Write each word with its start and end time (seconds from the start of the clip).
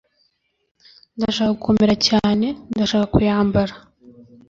Ndashaka 1.17 1.51
gukomera 1.57 1.93
cyane 2.07 2.47
ndashaka 2.73 3.05
kuyambara 3.13 3.73